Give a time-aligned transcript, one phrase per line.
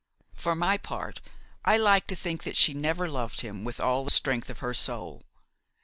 [0.33, 1.21] For my part,
[1.63, 4.73] I like to think that she never loved him with all the strength of her
[4.73, 5.21] soul.